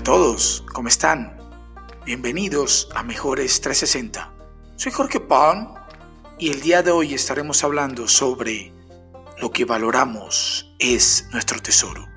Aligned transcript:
a 0.00 0.02
todos, 0.02 0.64
¿cómo 0.72 0.88
están? 0.88 1.36
Bienvenidos 2.06 2.88
a 2.94 3.02
Mejores 3.02 3.60
360. 3.60 4.32
Soy 4.76 4.92
Jorge 4.92 5.20
Pan 5.20 5.74
y 6.38 6.48
el 6.48 6.62
día 6.62 6.82
de 6.82 6.90
hoy 6.90 7.12
estaremos 7.12 7.62
hablando 7.64 8.08
sobre 8.08 8.72
lo 9.42 9.50
que 9.50 9.66
valoramos 9.66 10.74
es 10.78 11.28
nuestro 11.32 11.60
tesoro. 11.60 12.08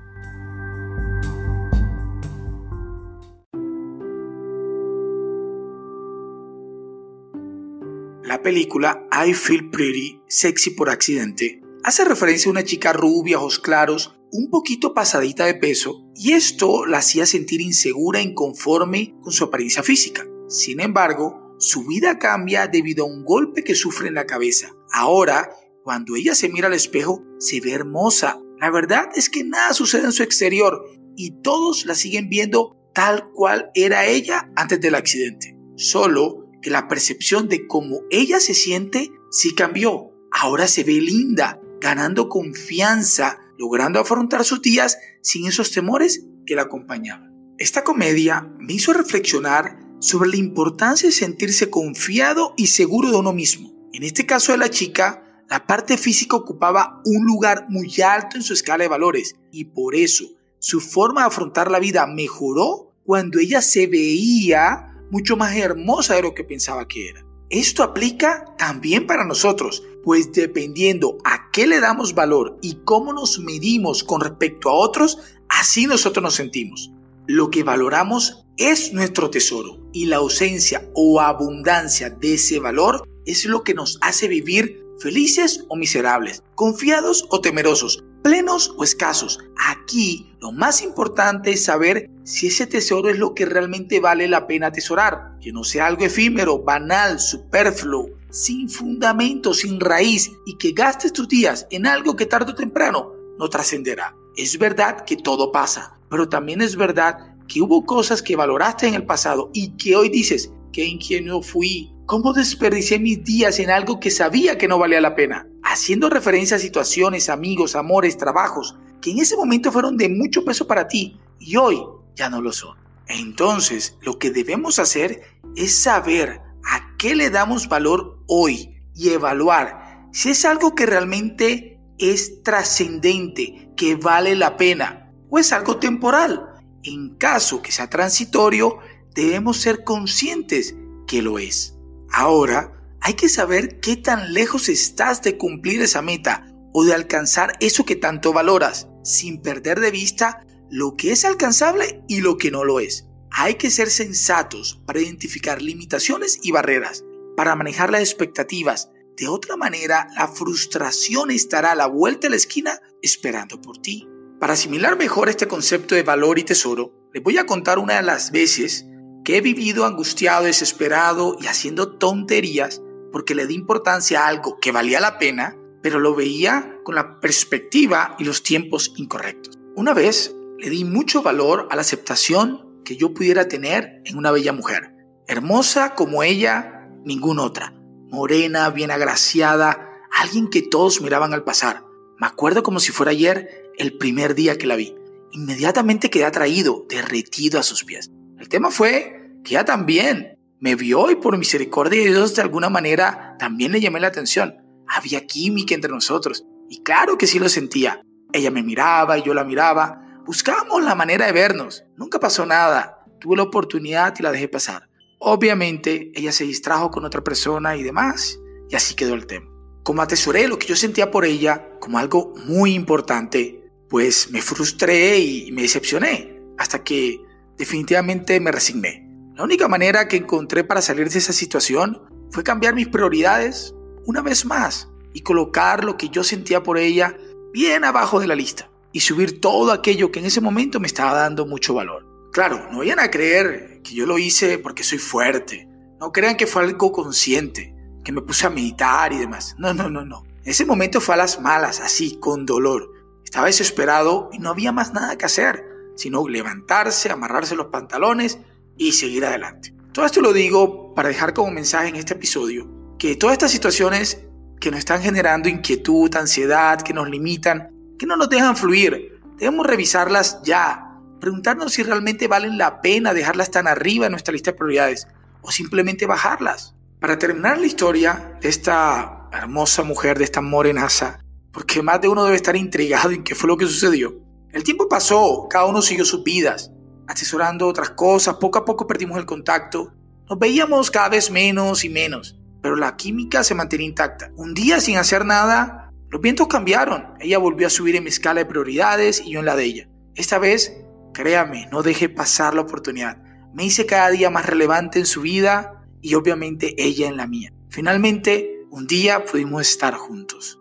La 8.22 8.40
película 8.42 9.06
I 9.12 9.34
Feel 9.34 9.68
Pretty, 9.68 10.22
Sexy 10.26 10.70
por 10.70 10.88
Accidente, 10.88 11.60
hace 11.82 12.06
referencia 12.06 12.48
a 12.48 12.52
una 12.52 12.64
chica 12.64 12.94
rubia, 12.94 13.36
ojos 13.36 13.58
claros, 13.58 14.14
un 14.32 14.50
poquito 14.50 14.94
pasadita 14.94 15.46
de 15.46 15.54
peso, 15.54 16.08
y 16.14 16.32
esto 16.32 16.86
la 16.86 16.98
hacía 16.98 17.26
sentir 17.26 17.60
insegura 17.60 18.20
e 18.20 18.24
inconforme 18.24 19.14
con 19.20 19.32
su 19.32 19.44
apariencia 19.44 19.82
física. 19.82 20.26
Sin 20.48 20.80
embargo, 20.80 21.56
su 21.58 21.84
vida 21.84 22.18
cambia 22.18 22.66
debido 22.66 23.04
a 23.04 23.08
un 23.08 23.24
golpe 23.24 23.64
que 23.64 23.74
sufre 23.74 24.08
en 24.08 24.14
la 24.14 24.26
cabeza. 24.26 24.70
Ahora, 24.92 25.50
cuando 25.82 26.16
ella 26.16 26.34
se 26.34 26.48
mira 26.48 26.66
al 26.66 26.74
espejo, 26.74 27.22
se 27.38 27.60
ve 27.60 27.72
hermosa. 27.72 28.40
La 28.58 28.70
verdad 28.70 29.08
es 29.14 29.28
que 29.28 29.44
nada 29.44 29.72
sucede 29.72 30.04
en 30.04 30.12
su 30.12 30.22
exterior 30.22 30.84
y 31.16 31.42
todos 31.42 31.86
la 31.86 31.94
siguen 31.94 32.28
viendo 32.28 32.76
tal 32.94 33.30
cual 33.32 33.70
era 33.74 34.06
ella 34.06 34.50
antes 34.56 34.80
del 34.80 34.94
accidente. 34.94 35.56
Solo 35.76 36.48
que 36.62 36.70
la 36.70 36.88
percepción 36.88 37.48
de 37.48 37.66
cómo 37.66 38.00
ella 38.10 38.40
se 38.40 38.54
siente 38.54 39.10
sí 39.30 39.54
cambió. 39.54 40.12
Ahora 40.30 40.66
se 40.66 40.84
ve 40.84 40.94
linda, 40.94 41.60
ganando 41.80 42.28
confianza, 42.28 43.38
logrando 43.58 44.00
afrontar 44.00 44.44
sus 44.44 44.62
días 44.62 44.98
sin 45.22 45.46
esos 45.46 45.70
temores 45.72 46.26
que 46.46 46.54
la 46.54 46.62
acompañaban. 46.62 47.34
Esta 47.58 47.84
comedia 47.84 48.50
me 48.58 48.72
hizo 48.72 48.92
reflexionar 48.92 49.78
sobre 50.00 50.30
la 50.30 50.36
importancia 50.36 51.08
de 51.08 51.14
sentirse 51.14 51.70
confiado 51.70 52.54
y 52.56 52.66
seguro 52.66 53.10
de 53.10 53.16
uno 53.16 53.32
mismo. 53.32 53.72
En 53.92 54.02
este 54.02 54.26
caso 54.26 54.52
de 54.52 54.58
la 54.58 54.70
chica, 54.70 55.44
la 55.48 55.66
parte 55.66 55.96
física 55.96 56.36
ocupaba 56.36 57.00
un 57.04 57.24
lugar 57.24 57.66
muy 57.68 58.00
alto 58.02 58.36
en 58.36 58.42
su 58.42 58.52
escala 58.52 58.84
de 58.84 58.88
valores 58.88 59.36
y 59.52 59.66
por 59.66 59.94
eso 59.94 60.24
su 60.58 60.80
forma 60.80 61.20
de 61.20 61.28
afrontar 61.28 61.70
la 61.70 61.78
vida 61.78 62.06
mejoró 62.06 62.92
cuando 63.04 63.38
ella 63.38 63.62
se 63.62 63.86
veía 63.86 64.94
mucho 65.10 65.36
más 65.36 65.54
hermosa 65.56 66.14
de 66.14 66.22
lo 66.22 66.34
que 66.34 66.42
pensaba 66.42 66.88
que 66.88 67.10
era. 67.10 67.24
Esto 67.50 67.82
aplica 67.82 68.46
también 68.58 69.06
para 69.06 69.24
nosotros, 69.24 69.84
pues 70.02 70.32
dependiendo 70.32 71.18
a 71.22 71.43
qué 71.54 71.68
le 71.68 71.78
damos 71.78 72.14
valor 72.14 72.58
y 72.62 72.80
cómo 72.84 73.12
nos 73.12 73.38
medimos 73.38 74.02
con 74.02 74.20
respecto 74.20 74.68
a 74.68 74.74
otros, 74.74 75.18
así 75.48 75.86
nosotros 75.86 76.20
nos 76.20 76.34
sentimos. 76.34 76.90
Lo 77.28 77.48
que 77.48 77.62
valoramos 77.62 78.44
es 78.56 78.92
nuestro 78.92 79.30
tesoro 79.30 79.78
y 79.92 80.06
la 80.06 80.16
ausencia 80.16 80.90
o 80.94 81.20
abundancia 81.20 82.10
de 82.10 82.34
ese 82.34 82.58
valor 82.58 83.08
es 83.24 83.44
lo 83.44 83.62
que 83.62 83.72
nos 83.72 83.98
hace 84.00 84.26
vivir 84.26 84.84
felices 84.98 85.64
o 85.68 85.76
miserables, 85.76 86.42
confiados 86.56 87.24
o 87.30 87.40
temerosos, 87.40 88.02
plenos 88.24 88.74
o 88.76 88.82
escasos. 88.82 89.38
Aquí 89.56 90.34
lo 90.40 90.50
más 90.50 90.82
importante 90.82 91.52
es 91.52 91.64
saber 91.64 92.10
si 92.24 92.48
ese 92.48 92.66
tesoro 92.66 93.10
es 93.10 93.18
lo 93.18 93.32
que 93.32 93.46
realmente 93.46 94.00
vale 94.00 94.26
la 94.26 94.48
pena 94.48 94.68
atesorar, 94.68 95.38
que 95.40 95.52
no 95.52 95.62
sea 95.62 95.86
algo 95.86 96.04
efímero, 96.04 96.64
banal, 96.64 97.20
superfluo, 97.20 98.10
sin 98.34 98.68
fundamento, 98.68 99.54
sin 99.54 99.80
raíz 99.80 100.32
y 100.44 100.56
que 100.56 100.72
gastes 100.72 101.12
tus 101.12 101.28
días 101.28 101.66
en 101.70 101.86
algo 101.86 102.16
que 102.16 102.26
tarde 102.26 102.52
o 102.52 102.54
temprano 102.54 103.12
no 103.38 103.48
trascenderá. 103.48 104.16
Es 104.36 104.58
verdad 104.58 105.04
que 105.04 105.16
todo 105.16 105.52
pasa, 105.52 105.98
pero 106.10 106.28
también 106.28 106.60
es 106.60 106.76
verdad 106.76 107.36
que 107.46 107.62
hubo 107.62 107.86
cosas 107.86 108.22
que 108.22 108.36
valoraste 108.36 108.88
en 108.88 108.94
el 108.94 109.06
pasado 109.06 109.50
y 109.54 109.76
que 109.76 109.94
hoy 109.94 110.08
dices, 110.08 110.52
qué 110.72 110.84
ingenuo 110.84 111.42
fui, 111.42 111.94
¿Cómo 112.06 112.34
desperdicié 112.34 112.98
mis 112.98 113.24
días 113.24 113.58
en 113.60 113.70
algo 113.70 113.98
que 113.98 114.10
sabía 114.10 114.58
que 114.58 114.68
no 114.68 114.78
valía 114.78 115.00
la 115.00 115.14
pena? 115.14 115.48
Haciendo 115.62 116.10
referencia 116.10 116.58
a 116.58 116.60
situaciones, 116.60 117.30
amigos, 117.30 117.76
amores, 117.76 118.18
trabajos, 118.18 118.76
que 119.00 119.12
en 119.12 119.20
ese 119.20 119.36
momento 119.36 119.72
fueron 119.72 119.96
de 119.96 120.10
mucho 120.10 120.44
peso 120.44 120.66
para 120.66 120.86
ti 120.86 121.18
y 121.38 121.56
hoy 121.56 121.82
ya 122.14 122.28
no 122.28 122.42
lo 122.42 122.52
son. 122.52 122.76
Entonces, 123.06 123.96
lo 124.02 124.18
que 124.18 124.30
debemos 124.30 124.78
hacer 124.78 125.22
es 125.56 125.80
saber 125.80 126.42
a 126.62 126.94
qué 126.98 127.14
le 127.14 127.30
damos 127.30 127.68
valor 127.68 128.13
hoy 128.26 128.82
y 128.94 129.10
evaluar 129.10 130.08
si 130.12 130.30
es 130.30 130.44
algo 130.44 130.74
que 130.74 130.86
realmente 130.86 131.80
es 131.98 132.42
trascendente, 132.42 133.70
que 133.76 133.96
vale 133.96 134.36
la 134.36 134.56
pena, 134.56 135.12
o 135.28 135.38
es 135.38 135.52
algo 135.52 135.78
temporal. 135.78 136.50
En 136.84 137.16
caso 137.16 137.62
que 137.62 137.72
sea 137.72 137.90
transitorio, 137.90 138.78
debemos 139.14 139.56
ser 139.56 139.82
conscientes 139.82 140.76
que 141.06 141.20
lo 141.22 141.38
es. 141.38 141.74
Ahora, 142.12 142.72
hay 143.00 143.14
que 143.14 143.28
saber 143.28 143.80
qué 143.80 143.96
tan 143.96 144.32
lejos 144.32 144.68
estás 144.68 145.20
de 145.22 145.36
cumplir 145.36 145.82
esa 145.82 146.00
meta 146.00 146.46
o 146.72 146.84
de 146.84 146.94
alcanzar 146.94 147.56
eso 147.60 147.84
que 147.84 147.96
tanto 147.96 148.32
valoras, 148.32 148.88
sin 149.02 149.42
perder 149.42 149.80
de 149.80 149.90
vista 149.90 150.46
lo 150.70 150.96
que 150.96 151.12
es 151.12 151.24
alcanzable 151.24 152.02
y 152.08 152.20
lo 152.20 152.36
que 152.36 152.50
no 152.50 152.64
lo 152.64 152.80
es. 152.80 153.06
Hay 153.30 153.54
que 153.56 153.70
ser 153.70 153.90
sensatos 153.90 154.80
para 154.86 155.00
identificar 155.00 155.60
limitaciones 155.60 156.38
y 156.42 156.52
barreras, 156.52 157.04
para 157.36 157.54
manejar 157.54 157.90
las 157.90 158.00
expectativas. 158.00 158.90
De 159.16 159.28
otra 159.28 159.56
manera, 159.56 160.08
la 160.16 160.28
frustración 160.28 161.30
estará 161.30 161.72
a 161.72 161.76
la 161.76 161.86
vuelta 161.86 162.26
de 162.26 162.30
la 162.30 162.36
esquina 162.36 162.80
esperando 163.02 163.60
por 163.60 163.78
ti. 163.78 164.08
Para 164.40 164.54
asimilar 164.54 164.96
mejor 164.98 165.28
este 165.28 165.46
concepto 165.46 165.94
de 165.94 166.02
valor 166.02 166.38
y 166.38 166.44
tesoro, 166.44 166.92
les 167.12 167.22
voy 167.22 167.38
a 167.38 167.46
contar 167.46 167.78
una 167.78 167.96
de 167.96 168.02
las 168.02 168.32
veces 168.32 168.86
que 169.24 169.36
he 169.36 169.40
vivido 169.40 169.86
angustiado, 169.86 170.44
desesperado 170.44 171.36
y 171.40 171.46
haciendo 171.46 171.96
tonterías 171.96 172.82
porque 173.14 173.36
le 173.36 173.46
di 173.46 173.54
importancia 173.54 174.24
a 174.24 174.26
algo 174.26 174.58
que 174.58 174.72
valía 174.72 174.98
la 174.98 175.18
pena, 175.18 175.56
pero 175.82 176.00
lo 176.00 176.16
veía 176.16 176.80
con 176.82 176.96
la 176.96 177.20
perspectiva 177.20 178.16
y 178.18 178.24
los 178.24 178.42
tiempos 178.42 178.92
incorrectos. 178.96 179.56
Una 179.76 179.94
vez 179.94 180.34
le 180.58 180.68
di 180.68 180.84
mucho 180.84 181.22
valor 181.22 181.68
a 181.70 181.76
la 181.76 181.82
aceptación 181.82 182.82
que 182.84 182.96
yo 182.96 183.14
pudiera 183.14 183.46
tener 183.46 184.02
en 184.04 184.18
una 184.18 184.32
bella 184.32 184.52
mujer, 184.52 184.96
hermosa 185.28 185.94
como 185.94 186.24
ella, 186.24 186.73
ninguna 187.04 187.42
otra, 187.42 187.74
morena, 188.10 188.70
bien 188.70 188.90
agraciada, 188.90 190.00
alguien 190.10 190.48
que 190.48 190.62
todos 190.62 191.00
miraban 191.00 191.34
al 191.34 191.44
pasar. 191.44 191.84
Me 192.18 192.26
acuerdo 192.26 192.62
como 192.62 192.80
si 192.80 192.92
fuera 192.92 193.12
ayer 193.12 193.70
el 193.76 193.96
primer 193.98 194.34
día 194.34 194.56
que 194.56 194.66
la 194.66 194.76
vi. 194.76 194.94
Inmediatamente 195.32 196.10
quedé 196.10 196.24
atraído, 196.24 196.86
derretido 196.88 197.58
a 197.58 197.64
sus 197.64 197.84
pies. 197.84 198.10
El 198.38 198.48
tema 198.48 198.70
fue 198.70 199.32
que 199.42 199.54
ella 199.54 199.64
también 199.64 200.38
me 200.60 200.76
vio 200.76 201.10
y 201.10 201.16
por 201.16 201.36
misericordia 201.36 202.04
de 202.04 202.10
Dios 202.10 202.34
de 202.34 202.42
alguna 202.42 202.70
manera 202.70 203.36
también 203.38 203.72
le 203.72 203.80
llamé 203.80 204.00
la 204.00 204.08
atención. 204.08 204.56
Había 204.86 205.26
química 205.26 205.74
entre 205.74 205.90
nosotros 205.90 206.44
y 206.68 206.82
claro 206.82 207.18
que 207.18 207.26
sí 207.26 207.38
lo 207.38 207.48
sentía. 207.48 208.00
Ella 208.32 208.50
me 208.50 208.62
miraba 208.62 209.18
y 209.18 209.22
yo 209.22 209.34
la 209.34 209.44
miraba. 209.44 210.22
Buscábamos 210.24 210.82
la 210.82 210.94
manera 210.94 211.26
de 211.26 211.32
vernos. 211.32 211.84
Nunca 211.96 212.18
pasó 212.18 212.46
nada. 212.46 213.04
Tuve 213.20 213.36
la 213.36 213.42
oportunidad 213.42 214.14
y 214.18 214.22
la 214.22 214.32
dejé 214.32 214.48
pasar. 214.48 214.88
Obviamente 215.26 216.12
ella 216.14 216.32
se 216.32 216.44
distrajo 216.44 216.90
con 216.90 217.06
otra 217.06 217.24
persona 217.24 217.76
y 217.76 217.82
demás 217.82 218.38
y 218.68 218.76
así 218.76 218.94
quedó 218.94 219.14
el 219.14 219.26
tema. 219.26 219.50
Como 219.82 220.02
atesoré 220.02 220.46
lo 220.48 220.58
que 220.58 220.66
yo 220.66 220.76
sentía 220.76 221.10
por 221.10 221.24
ella 221.24 221.78
como 221.80 221.98
algo 221.98 222.34
muy 222.44 222.74
importante, 222.74 223.70
pues 223.88 224.30
me 224.30 224.42
frustré 224.42 225.18
y 225.18 225.50
me 225.50 225.62
decepcioné 225.62 226.42
hasta 226.58 226.84
que 226.84 227.22
definitivamente 227.56 228.38
me 228.38 228.52
resigné. 228.52 229.08
La 229.34 229.44
única 229.44 229.66
manera 229.66 230.08
que 230.08 230.18
encontré 230.18 230.62
para 230.62 230.82
salir 230.82 231.08
de 231.08 231.18
esa 231.18 231.32
situación 231.32 232.02
fue 232.30 232.44
cambiar 232.44 232.74
mis 232.74 232.88
prioridades 232.88 233.74
una 234.04 234.20
vez 234.20 234.44
más 234.44 234.90
y 235.14 235.22
colocar 235.22 235.84
lo 235.84 235.96
que 235.96 236.10
yo 236.10 236.22
sentía 236.22 236.62
por 236.62 236.76
ella 236.76 237.16
bien 237.50 237.84
abajo 237.84 238.20
de 238.20 238.26
la 238.26 238.34
lista 238.34 238.70
y 238.92 239.00
subir 239.00 239.40
todo 239.40 239.72
aquello 239.72 240.12
que 240.12 240.20
en 240.20 240.26
ese 240.26 240.42
momento 240.42 240.80
me 240.80 240.86
estaba 240.86 241.14
dando 241.14 241.46
mucho 241.46 241.72
valor. 241.72 242.13
Claro, 242.34 242.68
no 242.70 242.78
vayan 242.78 243.00
a 243.00 243.10
creer 243.10 243.80
que 243.82 243.94
yo 243.94 244.04
lo 244.04 244.18
hice 244.18 244.58
porque 244.58 244.84
soy 244.84 244.98
fuerte. 244.98 245.66
No 245.98 246.12
crean 246.12 246.36
que 246.36 246.46
fue 246.46 246.64
algo 246.64 246.92
consciente, 246.92 247.74
que 248.04 248.12
me 248.12 248.20
puse 248.20 248.46
a 248.46 248.50
meditar 248.50 249.14
y 249.14 249.18
demás. 249.18 249.54
No, 249.56 249.72
no, 249.72 249.88
no, 249.88 250.04
no. 250.04 250.24
Ese 250.44 250.66
momento 250.66 251.00
fue 251.00 251.14
a 251.14 251.18
las 251.18 251.40
malas, 251.40 251.80
así, 251.80 252.18
con 252.20 252.44
dolor. 252.44 252.92
Estaba 253.24 253.46
desesperado 253.46 254.28
y 254.32 254.38
no 254.38 254.50
había 254.50 254.72
más 254.72 254.92
nada 254.92 255.16
que 255.16 255.24
hacer 255.24 255.72
sino 255.94 256.26
levantarse, 256.28 257.10
amarrarse 257.10 257.54
los 257.54 257.66
pantalones 257.66 258.38
y 258.76 258.92
seguir 258.92 259.24
adelante. 259.24 259.74
Todo 259.92 260.06
esto 260.06 260.20
lo 260.20 260.32
digo 260.32 260.94
para 260.94 261.08
dejar 261.08 261.34
como 261.34 261.50
mensaje 261.50 261.88
en 261.88 261.96
este 261.96 262.14
episodio 262.14 262.68
que 262.98 263.16
todas 263.16 263.34
estas 263.34 263.52
situaciones 263.52 264.24
que 264.60 264.70
nos 264.70 264.78
están 264.78 265.02
generando 265.02 265.48
inquietud, 265.48 266.14
ansiedad, 266.16 266.80
que 266.80 266.94
nos 266.94 267.08
limitan, 267.08 267.70
que 267.98 268.06
no 268.06 268.16
nos 268.16 268.28
dejan 268.28 268.56
fluir, 268.56 269.20
debemos 269.36 269.66
revisarlas 269.66 270.40
ya, 270.42 270.93
preguntarnos 271.20 271.72
si 271.72 271.82
realmente 271.82 272.28
valen 272.28 272.58
la 272.58 272.80
pena 272.80 273.14
dejarlas 273.14 273.50
tan 273.50 273.66
arriba 273.66 274.06
en 274.06 274.12
nuestra 274.12 274.32
lista 274.32 274.52
de 274.52 274.58
prioridades 274.58 275.08
o 275.42 275.50
simplemente 275.50 276.06
bajarlas. 276.06 276.74
Para 277.00 277.18
terminar 277.18 277.58
la 277.58 277.66
historia 277.66 278.38
de 278.40 278.48
esta 278.48 279.28
hermosa 279.32 279.82
mujer, 279.82 280.18
de 280.18 280.24
esta 280.24 280.40
morenaza, 280.40 281.20
porque 281.52 281.82
más 281.82 282.00
de 282.00 282.08
uno 282.08 282.24
debe 282.24 282.36
estar 282.36 282.56
intrigado 282.56 283.10
en 283.10 283.22
qué 283.24 283.34
fue 283.34 283.48
lo 283.48 283.56
que 283.56 283.66
sucedió, 283.66 284.24
el 284.54 284.62
tiempo 284.62 284.88
pasó, 284.88 285.48
cada 285.50 285.66
uno 285.66 285.82
siguió 285.82 286.04
sus 286.04 286.22
vidas. 286.22 286.70
asesorando 287.06 287.66
otras 287.66 287.90
cosas, 287.90 288.36
poco 288.36 288.58
a 288.58 288.64
poco 288.64 288.86
perdimos 288.86 289.18
el 289.18 289.26
contacto. 289.26 289.92
Nos 290.30 290.38
veíamos 290.38 290.90
cada 290.90 291.10
vez 291.10 291.30
menos 291.30 291.84
y 291.84 291.90
menos, 291.90 292.40
pero 292.62 292.76
la 292.76 292.96
química 292.96 293.44
se 293.44 293.54
mantenía 293.54 293.88
intacta. 293.88 294.30
Un 294.36 294.54
día 294.54 294.80
sin 294.80 294.96
hacer 294.96 295.26
nada, 295.26 295.92
los 296.08 296.22
vientos 296.22 296.46
cambiaron. 296.46 297.14
Ella 297.18 297.38
volvió 297.38 297.66
a 297.66 297.70
subir 297.70 297.96
en 297.96 298.04
mi 298.04 298.10
escala 298.10 298.40
de 298.40 298.46
prioridades 298.46 299.20
y 299.20 299.32
yo 299.32 299.40
en 299.40 299.46
la 299.46 299.56
de 299.56 299.64
ella. 299.64 299.88
Esta 300.14 300.38
vez, 300.38 300.83
créame, 301.14 301.66
no 301.72 301.82
dejé 301.82 302.10
pasar 302.10 302.52
la 302.52 302.60
oportunidad. 302.60 303.16
Me 303.54 303.64
hice 303.64 303.86
cada 303.86 304.10
día 304.10 304.28
más 304.28 304.44
relevante 304.44 304.98
en 304.98 305.06
su 305.06 305.22
vida 305.22 305.86
y 306.02 306.14
obviamente 306.16 306.74
ella 306.76 307.08
en 307.08 307.16
la 307.16 307.26
mía. 307.26 307.54
Finalmente, 307.70 308.66
un 308.68 308.86
día 308.86 309.24
pudimos 309.24 309.62
estar 309.62 309.94
juntos. 309.94 310.60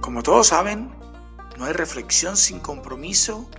Como 0.00 0.22
todos 0.22 0.46
saben, 0.46 0.90
no 1.58 1.64
hay 1.64 1.72
reflexión 1.72 2.36
sin 2.36 2.60
compromiso 2.60 3.50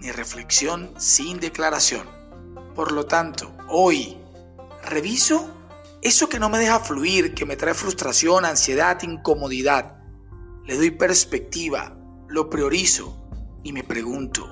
ni 0.00 0.10
reflexión 0.10 0.92
sin 0.98 1.40
declaración. 1.40 2.06
Por 2.74 2.92
lo 2.92 3.06
tanto, 3.06 3.52
hoy 3.68 4.16
reviso 4.84 5.57
eso 6.02 6.28
que 6.28 6.38
no 6.38 6.48
me 6.48 6.58
deja 6.58 6.80
fluir, 6.80 7.34
que 7.34 7.46
me 7.46 7.56
trae 7.56 7.74
frustración, 7.74 8.44
ansiedad, 8.44 9.02
incomodidad. 9.02 9.98
Le 10.64 10.76
doy 10.76 10.90
perspectiva, 10.90 11.98
lo 12.28 12.48
priorizo 12.48 13.28
y 13.64 13.72
me 13.72 13.82
pregunto 13.82 14.48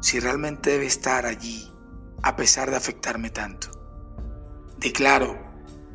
si 0.00 0.20
realmente 0.20 0.70
debe 0.70 0.86
estar 0.86 1.24
allí 1.24 1.70
a 2.22 2.36
pesar 2.36 2.70
de 2.70 2.76
afectarme 2.76 3.30
tanto. 3.30 3.70
Declaro 4.78 5.38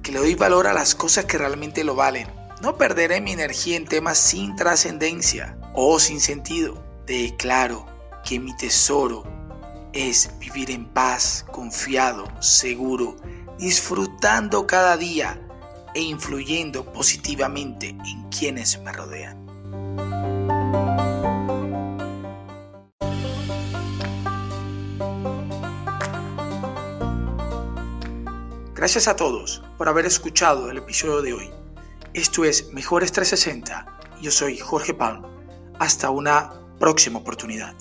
que 0.02 0.12
le 0.12 0.20
doy 0.20 0.36
valor 0.36 0.66
a 0.66 0.74
las 0.74 0.96
cosas 0.96 1.26
que 1.26 1.38
realmente 1.38 1.84
lo 1.84 1.96
valen. 1.96 2.28
No 2.62 2.78
perderé 2.78 3.22
mi 3.22 3.32
energía 3.32 3.78
en 3.78 3.86
temas 3.86 4.18
sin 4.18 4.56
trascendencia 4.56 5.60
o 5.74 6.00
sin 6.00 6.20
sentido. 6.20 6.84
Declaro 7.06 7.86
que 8.24 8.40
mi 8.40 8.56
tesoro 8.58 9.24
es 9.94 10.32
vivir 10.40 10.72
en 10.72 10.86
paz, 10.86 11.46
confiado, 11.52 12.26
seguro, 12.42 13.16
disfrutando 13.60 14.66
cada 14.66 14.96
día 14.96 15.40
e 15.94 16.02
influyendo 16.02 16.92
positivamente 16.94 17.90
en 17.90 18.30
quienes 18.30 18.80
me 18.80 18.92
rodean. 18.94 19.38
Gracias 28.74 29.10
a 29.10 29.18
todos 29.18 29.62
por 29.78 29.90
haber 29.90 30.06
escuchado 30.06 30.72
el 30.72 30.78
episodio 30.78 31.22
de 31.22 31.34
hoy. 31.34 31.52
Esto 32.14 32.46
es 32.46 32.72
Mejores 32.72 33.12
360. 33.12 34.00
Yo 34.22 34.32
soy 34.32 34.58
Jorge 34.58 34.94
Palm. 34.94 35.26
Hasta 35.80 36.10
una 36.10 36.54
próxima 36.80 37.20
oportunidad. 37.20 37.76